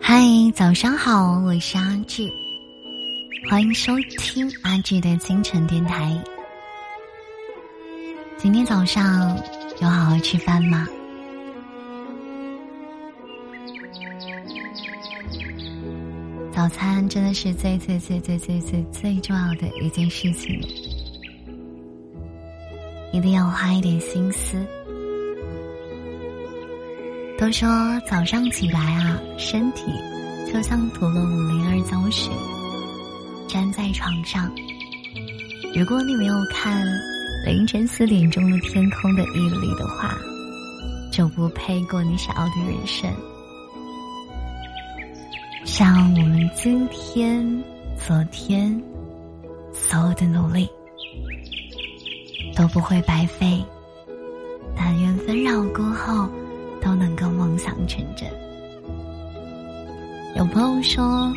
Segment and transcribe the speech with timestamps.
[0.00, 0.20] 嗨，
[0.52, 2.28] 早上好，我是阿志，
[3.48, 6.20] 欢迎收听阿志的清晨电台。
[8.36, 9.38] 今天早上
[9.80, 10.88] 有好好吃饭吗？
[16.52, 20.60] 早餐真的是最最最最最最最重要的一件事情，
[23.12, 24.66] 一定要花一点心思。
[27.40, 27.66] 都说
[28.06, 29.84] 早上起来啊，身体
[30.52, 32.30] 就像涂了五零二胶水。
[33.48, 34.52] 粘在床上，
[35.74, 36.86] 如果你没有看
[37.46, 40.14] 凌晨四点钟的天空的毅力的话，
[41.10, 43.10] 就不配过你想要的人生。
[45.64, 47.64] 像我们今天、
[47.96, 48.78] 昨天
[49.72, 50.68] 所有的努力
[52.54, 53.64] 都不会白费，
[54.76, 56.28] 但愿纷扰过后
[56.80, 58.28] 都能够梦想成真。
[60.36, 61.32] 有朋友说，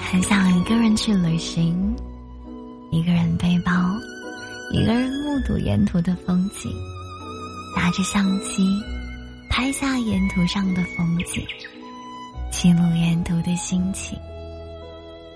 [0.00, 1.94] 很想一个人去旅行，
[2.90, 3.72] 一个人背包，
[4.72, 6.70] 一个人目睹沿途的风景，
[7.76, 8.66] 拿着相机
[9.48, 11.44] 拍下沿途上的风景。
[12.50, 14.18] 记录沿途的心情，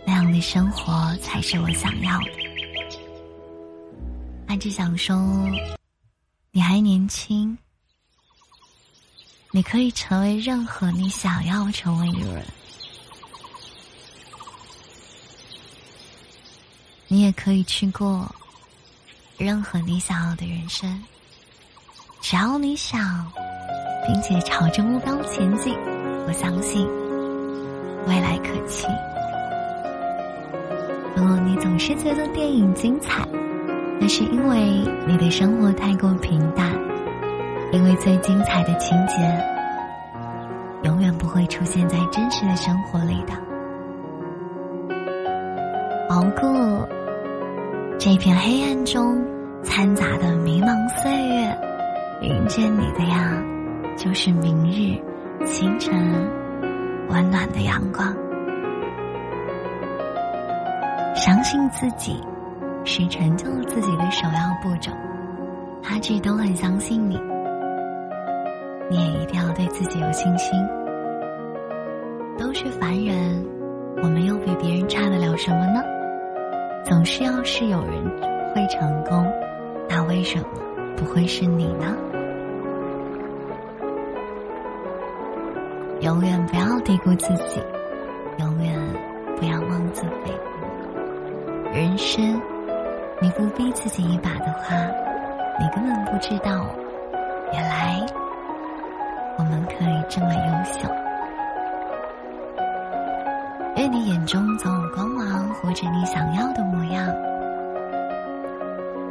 [0.07, 2.31] 那样的生活才是我想要的。
[4.47, 5.17] 他只想说，
[6.53, 7.57] 你还年轻，
[9.51, 12.45] 你可以成为任何你想要成为的人，
[17.09, 18.31] 你也可以去过
[19.39, 21.03] 任何你想要的人生。
[22.21, 23.27] 只要你想，
[24.07, 25.75] 并且朝着目标前进，
[26.27, 26.87] 我相信。
[28.07, 28.87] 未来可期。
[31.17, 33.27] 如果你总是觉得电影精彩，
[33.99, 36.88] 那是因为你的生活太过平淡。
[37.71, 39.15] 因为最精彩的情节，
[40.83, 43.35] 永远不会出现在真实的生活里的。
[46.09, 46.89] 熬过
[47.99, 49.23] 这片黑暗中
[49.63, 51.59] 掺杂的迷茫岁月，
[52.23, 53.43] 迎接你的呀，
[53.97, 54.99] 就是明日
[55.45, 55.95] 清晨。
[57.11, 58.15] 温暖的阳光，
[61.15, 62.23] 相信自己
[62.85, 64.93] 是成就自己的首要步骤。
[65.85, 67.19] 阿志都很相信你，
[68.91, 70.59] 你也一定要对自己有信心。
[72.39, 73.45] 都是凡人，
[74.03, 75.83] 我们又比别人差得了什么呢？
[76.85, 78.03] 总是要是有人
[78.55, 79.27] 会成功，
[79.89, 80.47] 那为什么
[80.97, 81.95] 不会是你呢？
[86.01, 87.61] 永远不要低估自己，
[88.39, 88.73] 永远
[89.37, 91.73] 不要妄自菲薄。
[91.73, 92.41] 人生，
[93.21, 94.77] 你不逼自己一把的话，
[95.59, 96.67] 你根本不知道，
[97.53, 98.07] 原来
[99.39, 100.89] 我们可以这么优秀。
[103.77, 107.07] 愿你眼中总有光芒，活着你想要的模样。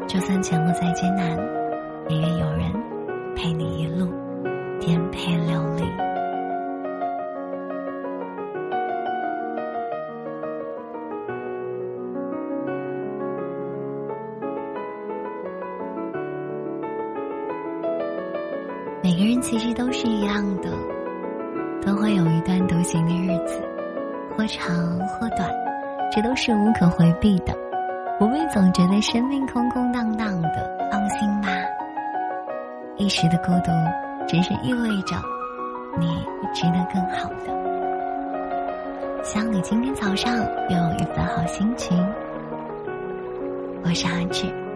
[0.06, 1.30] 就算前路再艰难，
[2.10, 2.72] 也愿有人
[3.36, 4.12] 陪你一路
[19.04, 20.72] 每个人其实都是一样的，
[21.86, 23.62] 都会有一段独行的日子，
[24.36, 24.76] 或长
[25.08, 25.50] 或短，
[26.12, 27.56] 这都是无可回避的。
[28.18, 31.50] 不必总觉得生命空空荡荡的，放心吧。
[32.98, 33.72] 一时的孤独，
[34.28, 35.16] 只是意味着
[36.00, 36.08] 你
[36.52, 37.56] 值得更好的。
[39.24, 41.96] 希望你今天早上又有一份好心情。
[43.84, 44.67] 我是阿志。